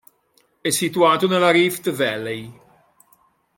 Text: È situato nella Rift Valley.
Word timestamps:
È 0.59 0.71
situato 0.71 1.27
nella 1.27 1.51
Rift 1.51 1.91
Valley. 1.91 2.59